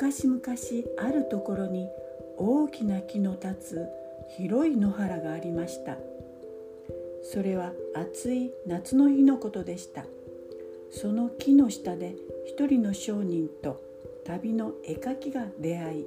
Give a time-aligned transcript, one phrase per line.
[0.00, 0.40] 昔々
[1.06, 1.86] あるところに
[2.38, 3.86] 大きな木の立つ
[4.34, 5.98] 広い野原がありました。
[7.22, 10.06] それは暑い夏の日のことでした。
[10.90, 12.14] その木の下で
[12.46, 13.82] 一人の商人と
[14.24, 16.06] 旅の絵描きが出会い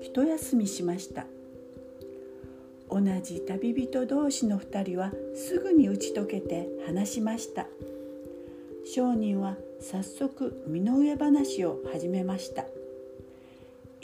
[0.00, 1.26] 一休みしました。
[2.90, 7.66] 同じ旅人同士の2人はすぐに打ち解けて話しました。
[8.86, 12.64] 商人は早速身の上話を始めました。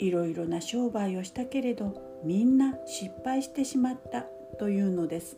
[0.01, 4.25] いろいろな商売をしたけれどみんな失敗してしまった
[4.57, 5.37] というのです。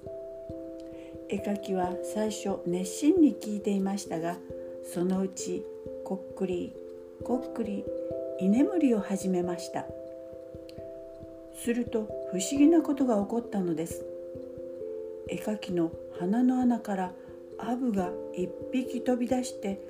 [1.28, 4.38] 絵描きは最初熱心に聞いていましたが
[4.94, 5.66] そのうち
[6.06, 6.74] こっくり
[7.26, 7.84] こっくり
[8.40, 9.86] 居眠りを始めました。
[11.56, 14.06] すると不思議なことが起こったのです。
[15.28, 17.12] 絵描きの鼻の穴から
[17.58, 19.82] アブが一匹飛び出して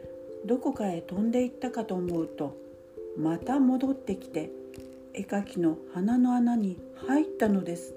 [0.46, 2.58] どこかへ飛んでいったかと思うと
[3.18, 4.63] また戻ってきて
[5.14, 7.94] 絵描きの鼻の穴に入ったのです。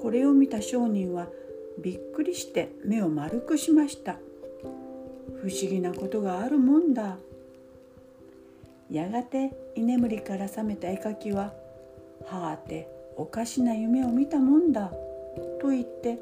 [0.00, 1.28] これを見た商人は
[1.82, 4.16] びっくりして目を丸くしました。
[5.40, 7.18] 不思議なことがあるもんだ。
[8.90, 11.52] やがて居眠りから覚めた絵描きは
[12.24, 14.92] 「はあておかしな夢を見たもんだ」
[15.60, 16.18] と言って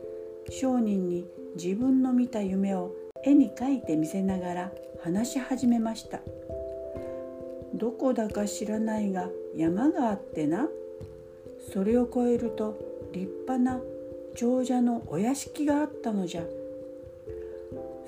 [0.51, 2.93] 商人に自分の見た夢を
[3.23, 6.21] 絵に描いて見せながら話し始めました。
[7.77, 10.69] どこだか知らないが山があってな。
[11.73, 12.79] それを越えると
[13.13, 13.81] 立派な
[14.35, 16.45] 長者のお屋敷があったのじゃ。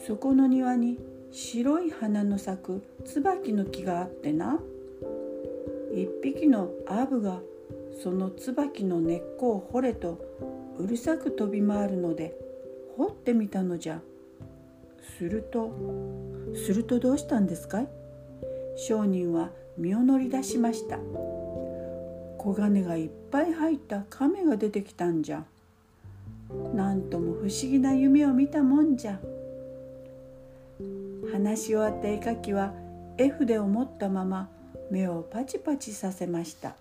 [0.07, 0.99] そこの庭に
[1.31, 4.59] 白い花の咲く椿の木があってな。
[5.93, 7.41] 一匹のアブが
[8.03, 10.19] その椿の根っこを掘れと
[10.79, 12.37] うるさく飛び回るので
[12.97, 14.01] 掘ってみたのじゃ。
[15.19, 15.73] すると
[16.55, 17.89] するとどうしたんですかい？
[18.81, 20.99] 商人は身を乗り出しました。
[22.39, 25.45] 小金がいっぱい入った亀が出てきたんじゃ。
[26.75, 29.19] なんとも不思議な夢を見たもんじゃ。
[31.33, 32.73] 話し終わった絵描きは
[33.19, 34.49] 絵筆を持ったまま
[34.93, 36.77] 目をパチパチさせました。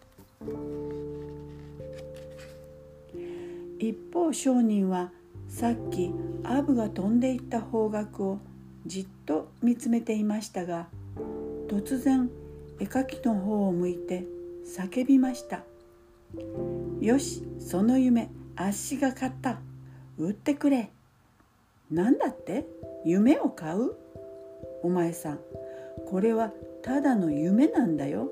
[3.80, 5.12] 一方商人は
[5.50, 6.12] さっき
[6.44, 8.40] アブが飛んでいった方角を
[8.86, 10.88] じっと見つめていましたが
[11.68, 12.30] 突然
[12.80, 14.26] 絵描きの方を向いて
[14.66, 15.64] 叫びました
[17.02, 19.60] 「よしその夢あっしが買った。
[20.18, 20.92] 売ってくれ」
[21.92, 22.66] なんだって？
[23.06, 23.94] 夢を買う？
[24.84, 25.40] お前さん
[26.08, 26.52] これは
[26.82, 28.32] ただの夢なんだよ。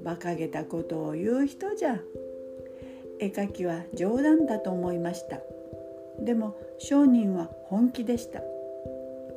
[0.00, 2.00] 馬鹿げたことを言う人じゃ。
[3.20, 5.40] 絵描きは冗談だと思いました。
[6.20, 8.42] でも商人は本気でした。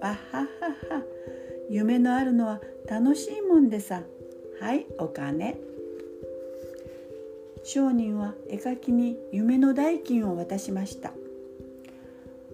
[0.01, 0.47] あはは
[0.89, 1.03] は。
[1.71, 2.59] 夢のあるのは
[2.89, 4.03] 楽しいもんでさ。
[4.59, 5.57] はいお金。
[7.63, 11.13] 商人は絵描きに夢の代金を渡しました。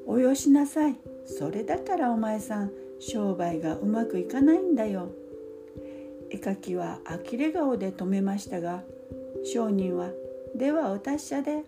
[0.06, 0.96] およしなさい。
[1.26, 5.10] それだからお前さん商売がうまくいかないんだよ。
[6.30, 8.84] 絵描きは呆れ顔で止めましたが
[9.44, 10.12] 商人は
[10.56, 11.64] 「ではお達者で」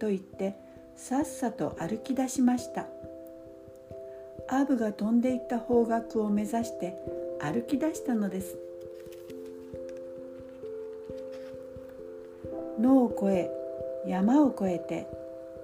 [0.00, 0.54] と言って
[0.96, 2.93] さっさと歩き出しました。
[4.48, 6.96] アブが飛んでいった方角を目指して
[7.40, 8.56] 歩き出したのです。
[12.80, 13.50] 野を越え
[14.06, 15.06] 山を越えて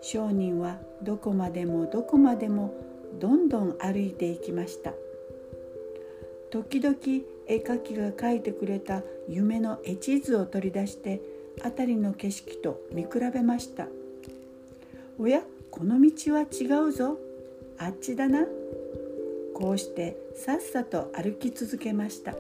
[0.01, 2.73] 商人はどこまでもどこまでも
[3.19, 4.93] どんどん歩いていきました。
[6.51, 6.97] 時々
[7.47, 11.21] 絵描きが描いてくれた夢の絵地図を取り出して
[11.63, 13.87] 辺りの景色と見比べました。
[15.19, 17.19] おやこの道は違うぞ。
[17.79, 18.47] あっちだな。
[19.61, 22.35] こうしてさっさと歩き続けました。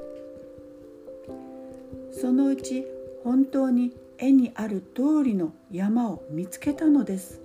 [2.10, 2.86] そのうち
[3.22, 7.42] 本当に絵にある通りの山を見つけたのです。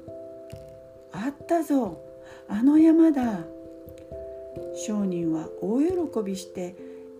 [1.11, 2.01] あったぞ
[2.47, 3.39] あの山だ。
[4.87, 6.75] 商人は大喜びして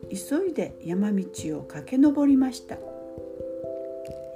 [0.10, 1.26] 急いで山道
[1.60, 2.78] を駆け上りました。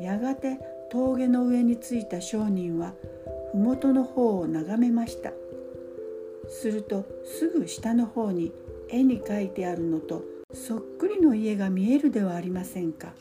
[0.01, 0.59] やがて
[0.91, 2.93] 峠の上に着いた商人は
[3.53, 5.31] 麓の方を眺めました。
[6.49, 8.51] するとすぐ下の方に
[8.89, 10.23] 絵に描いてあるのと
[10.53, 13.13] そっくりの家が見えるではありませんか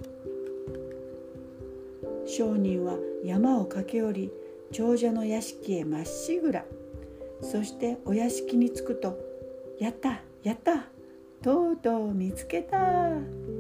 [2.27, 2.95] 商人は
[3.25, 4.31] 山を駆け下り
[4.73, 6.65] 長者の屋敷へまっしぐら
[7.43, 9.19] そしてお屋敷に着くと
[9.79, 10.89] 「やったやった
[11.43, 13.11] とうとう見つけた!」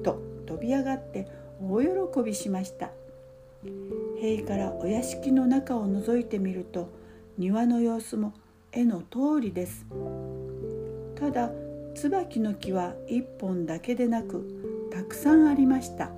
[0.02, 1.26] と飛び上がって
[1.62, 2.90] 大喜びしました
[4.20, 6.88] 塀からお屋敷の中を覗いてみると
[7.36, 8.32] 庭の様子も
[8.72, 9.86] 絵の通りです。
[11.16, 11.50] ただ
[11.94, 16.10] 椿の木は一本だけでなくたくさんありました。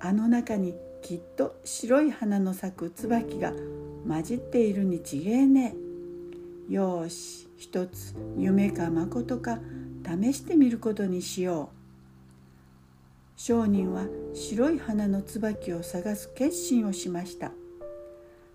[0.00, 3.52] あの中にきっと白い花の咲く椿が
[4.06, 5.46] 混じっているにちげえ。
[5.46, 5.74] ね
[6.68, 9.58] よし一つ夢かまことか
[10.04, 11.74] 試してみることにしよう。
[13.36, 17.52] 商人は白い花の椿を探す決心をしました。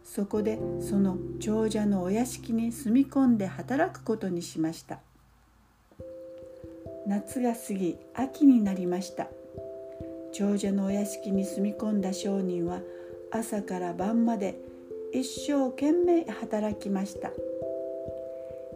[0.10, 5.00] そこでその長者のお屋敷に住み込んで働くことにしました。
[7.06, 9.28] 夏が過ぎ秋になりました。
[10.34, 12.80] 長者のお屋敷に住み込んだ商人は
[13.32, 14.60] 朝から晩まで
[15.14, 17.30] 一生懸命働きました。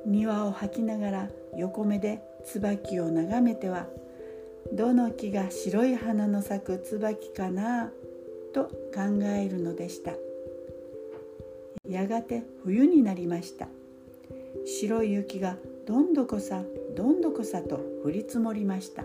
[0.06, 3.88] 庭を吐きながら横目で椿を眺めては
[4.72, 7.90] どの木が白い花の咲く椿かな
[8.54, 10.12] と考えるのでした。
[11.88, 13.68] やがて冬になりました。
[14.66, 16.64] 白い雪がどんどこさ
[16.96, 19.04] どんどこさと降り積もりました。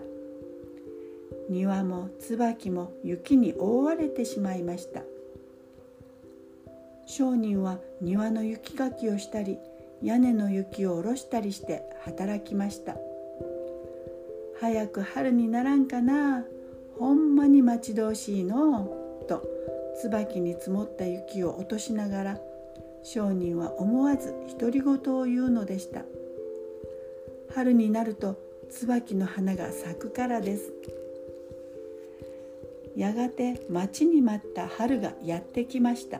[1.49, 5.01] 庭も椿も雪に覆われてしまいました。
[7.05, 9.57] 商人は庭の雪かきをしたり
[10.01, 12.95] 屋根の雪を下ろしたりして働きました。
[14.59, 16.43] 早く春にならんかな
[16.99, 18.93] ほんまに待ち遠しいの
[19.27, 19.41] と
[20.01, 22.39] 椿に積もった雪を落としながら
[23.03, 26.03] 商人は思わず独り言を言うのでした。
[27.53, 28.37] 春になると
[28.69, 30.71] 椿の花が咲くからです。
[32.95, 36.19] やがて待ちに待った春がやってきました。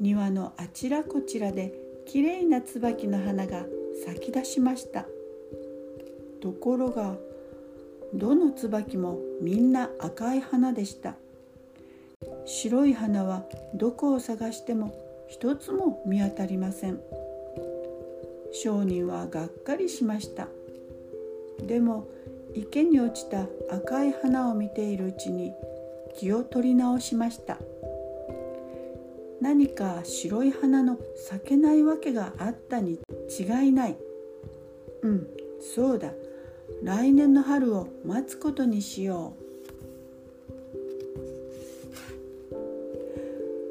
[0.00, 1.72] 庭のあちらこちらで
[2.06, 3.64] きれいな椿の花が
[4.04, 5.06] 咲き出しました。
[6.40, 7.16] ところが
[8.14, 11.16] どの椿もみんな赤い花でした。
[12.44, 13.44] 白い花は
[13.74, 17.00] どこを探しても一つも見当たりません。
[18.52, 20.48] 商人はがっかりしました。
[21.66, 22.08] でも
[22.54, 25.52] 池に落ちた赤い花を見ているうちに
[26.14, 27.58] 気を取り直しました。
[29.40, 32.98] 何か白い花の咲けないわけがあったに
[33.38, 33.96] 違いない。
[35.02, 35.26] うん
[35.60, 36.12] そうだ。
[36.82, 39.45] 来年の春を待つことにしよう。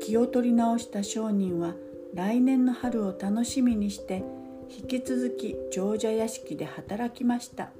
[0.05, 1.73] 気を取り直した商人は
[2.13, 4.23] 来年の春を楽しみにして
[4.69, 7.71] 引き続き長者屋敷で働きました。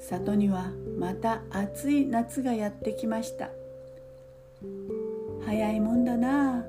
[0.00, 3.50] 里にはまた暑い夏がやってきました。
[5.44, 6.64] 早いもんだなあ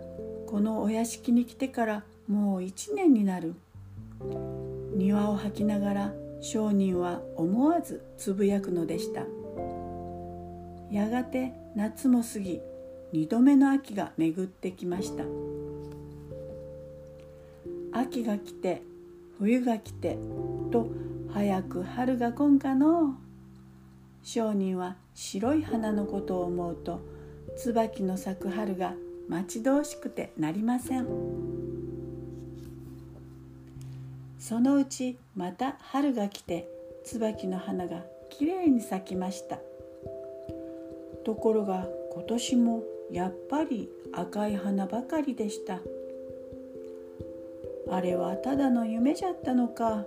[0.45, 3.55] このお屋敷に来てからもう一年になる。
[4.93, 9.23] 庭を吐きながら商人は思わずつぶやくのでした。
[10.91, 12.61] やがて夏も過ぎ
[13.13, 15.23] 二度目の秋が巡ってきました。
[17.93, 18.81] 秋が来て
[19.39, 20.17] 冬が来て
[20.71, 20.87] と
[21.33, 23.15] 早く春が来んかの
[24.23, 26.99] 商人は白い花のことを思うと
[27.55, 28.93] 椿の咲く春が
[29.29, 31.07] 待ち遠しくてなりません。
[34.37, 36.69] そのうちまた春が来て
[37.03, 39.59] 椿の花がきれいに咲きました。
[41.25, 45.79] ところが今年もやっぱり赤い花ばかりでした。
[47.89, 50.05] あれはただの夢じゃったのか。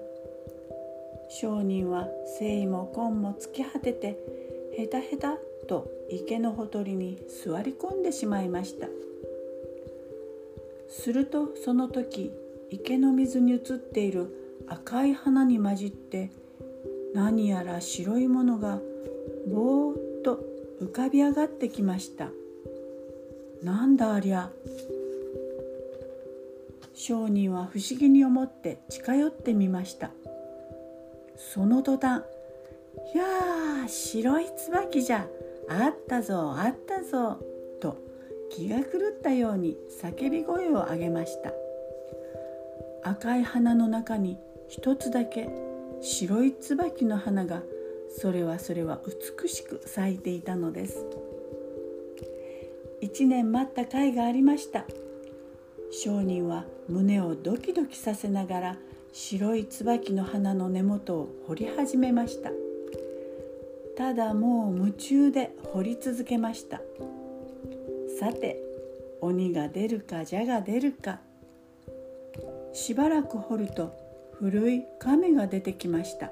[1.28, 2.08] 商人は
[2.40, 4.18] 誠意も根も突き果てて
[4.76, 5.38] ヘタヘタ
[5.68, 8.88] と池のほとりに座り込んでしまいました。
[10.88, 12.32] するとその時
[12.70, 16.30] 池の水に映っている赤い花に混じって
[17.14, 18.80] 何やら白いものが
[19.48, 20.44] ぼーっと
[20.80, 22.30] 浮かび上がってきました。
[23.62, 24.50] なんだありゃ。
[26.94, 30.10] 商人は不思議に思って近寄ってみました。
[31.36, 32.22] その途端
[33.14, 35.26] 「いやー白い椿じゃ。
[35.68, 37.38] あったぞあったぞ」
[37.80, 37.96] と
[38.50, 41.52] 気が狂ったように叫び声を上げました。
[43.02, 44.36] 赤い花の中に
[44.68, 45.48] 一つだけ
[46.00, 47.62] 白い椿の花が
[48.10, 49.00] それはそれは
[49.40, 51.06] 美しく咲いていたのです。
[53.00, 54.84] 一年待った甲斐がありました。
[55.90, 58.76] 商人は胸をドキドキさせながら
[59.12, 62.50] 白い椿の花の根元を掘り始めました。
[63.96, 66.80] ただもう夢中で掘り続けました。
[68.18, 68.62] さて
[69.20, 71.20] 鬼が出るか蛇が出るか。
[72.72, 73.92] しばらく掘ると
[74.34, 76.30] 古い亀が出てきました。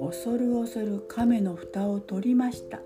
[0.00, 2.80] 恐る恐る亀の蓋を取りました。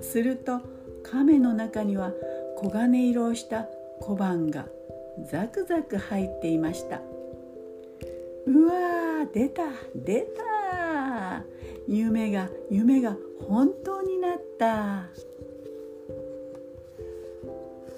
[0.00, 0.60] すると
[1.02, 2.12] 亀の中には
[2.60, 3.66] 黄金色をした
[4.00, 4.66] 小判が
[5.30, 7.00] ザクザク入っていました。
[8.46, 9.62] うわー出た
[9.94, 11.44] 出た。
[11.88, 13.16] 夢が夢が
[13.48, 15.08] 本当になった。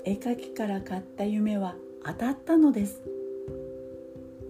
[0.04, 3.00] 絵描きから買った夢は当たったのです。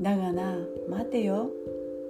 [0.00, 0.56] だがな
[0.88, 1.50] 待てよ。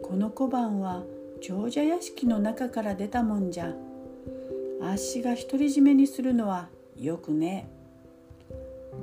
[0.02, 1.04] この小判は
[1.40, 3.74] 長者屋敷の中から出たもんじゃ。
[4.84, 7.68] あっしが独り占めにするのはよくね。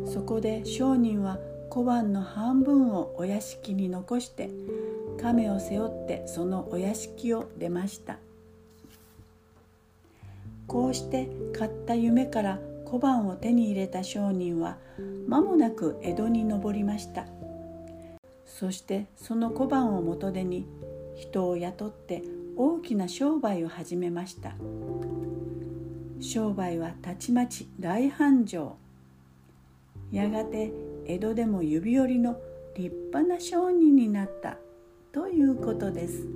[0.06, 4.52] そこで商人は小判の半分をお屋敷に残して
[5.20, 8.20] 亀を背負ってそのお屋敷を出ました。
[10.68, 14.78] こうして買った夢から小判を手に入れた商人は
[15.28, 17.26] 間もなく江戸に上りました。
[18.46, 20.68] そしてその小判を元手に
[21.16, 22.22] 人を雇って
[22.56, 24.54] 大きな商売を始めました。
[26.22, 28.76] 商売はたちまち大繁盛
[30.12, 30.72] やがて
[31.08, 32.38] 江戸でも指折りの
[32.76, 34.58] 立派な商人になった
[35.12, 36.28] ということです。